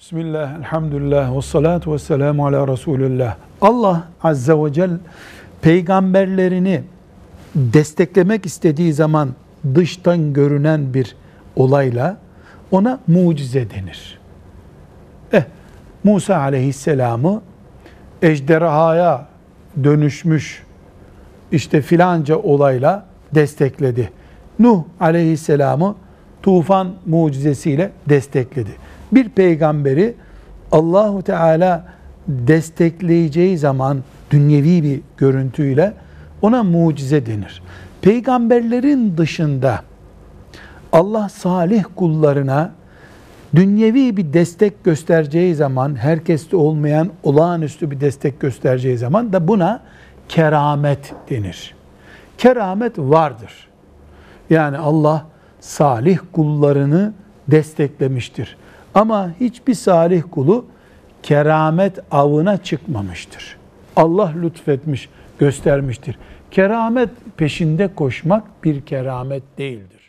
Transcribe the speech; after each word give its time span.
Bismillah, 0.00 0.58
elhamdülillah, 0.58 1.36
ve 1.36 1.42
salatu 1.42 1.92
ve 1.92 1.98
selamu 1.98 2.46
ala 2.46 2.68
Resulullah. 2.68 3.36
Allah 3.60 4.08
Azze 4.22 4.52
ve 4.52 4.72
Celle 4.72 4.92
peygamberlerini 5.62 6.82
desteklemek 7.54 8.46
istediği 8.46 8.92
zaman 8.92 9.28
dıştan 9.74 10.32
görünen 10.32 10.94
bir 10.94 11.16
olayla 11.56 12.16
ona 12.70 13.00
mucize 13.06 13.70
denir. 13.70 14.18
Eh, 15.32 15.42
Musa 16.04 16.36
aleyhisselamı 16.36 17.42
ejderhaya 18.22 19.26
dönüşmüş 19.84 20.62
işte 21.52 21.82
filanca 21.82 22.36
olayla 22.36 23.06
destekledi. 23.34 24.10
Nuh 24.58 24.82
aleyhisselamı 25.00 25.94
tufan 26.42 26.94
mucizesiyle 27.06 27.92
destekledi. 28.08 28.70
Bir 29.14 29.28
peygamberi 29.28 30.14
Allahu 30.72 31.22
Teala 31.22 31.84
destekleyeceği 32.28 33.58
zaman 33.58 33.98
dünyevi 34.30 34.82
bir 34.82 35.00
görüntüyle 35.16 35.92
ona 36.42 36.62
mucize 36.62 37.26
denir. 37.26 37.62
Peygamberlerin 38.02 39.16
dışında 39.16 39.80
Allah 40.92 41.28
salih 41.28 41.84
kullarına 41.96 42.72
dünyevi 43.54 44.16
bir 44.16 44.32
destek 44.32 44.84
göstereceği 44.84 45.54
zaman, 45.54 45.96
herkeste 45.96 46.56
olmayan 46.56 47.10
olağanüstü 47.22 47.90
bir 47.90 48.00
destek 48.00 48.40
göstereceği 48.40 48.98
zaman 48.98 49.32
da 49.32 49.48
buna 49.48 49.80
keramet 50.28 51.14
denir. 51.30 51.74
Keramet 52.38 52.98
vardır. 52.98 53.68
Yani 54.50 54.78
Allah 54.78 55.26
salih 55.60 56.18
kullarını 56.32 57.12
desteklemiştir. 57.48 58.56
Ama 58.94 59.30
hiçbir 59.40 59.74
salih 59.74 60.22
kulu 60.30 60.64
keramet 61.22 61.98
avına 62.10 62.56
çıkmamıştır. 62.56 63.56
Allah 63.96 64.32
lütfetmiş, 64.42 65.08
göstermiştir. 65.38 66.18
Keramet 66.50 67.10
peşinde 67.36 67.94
koşmak 67.94 68.64
bir 68.64 68.80
keramet 68.80 69.42
değildir. 69.58 70.00